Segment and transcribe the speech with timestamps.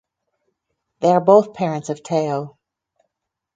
[1.01, 2.57] They are both parents of Teo.